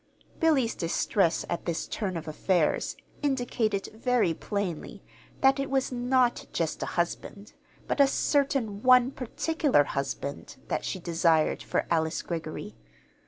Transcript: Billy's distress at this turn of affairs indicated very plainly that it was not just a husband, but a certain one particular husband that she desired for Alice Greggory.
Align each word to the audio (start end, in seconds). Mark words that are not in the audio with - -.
Billy's 0.39 0.73
distress 0.73 1.45
at 1.47 1.65
this 1.65 1.87
turn 1.87 2.17
of 2.17 2.27
affairs 2.27 2.97
indicated 3.21 3.87
very 3.93 4.33
plainly 4.33 5.03
that 5.41 5.59
it 5.59 5.69
was 5.69 5.91
not 5.91 6.47
just 6.51 6.81
a 6.81 6.87
husband, 6.97 7.53
but 7.87 7.99
a 7.99 8.07
certain 8.07 8.81
one 8.81 9.11
particular 9.11 9.83
husband 9.83 10.55
that 10.69 10.83
she 10.83 10.99
desired 10.99 11.61
for 11.61 11.85
Alice 11.91 12.23
Greggory. 12.23 12.73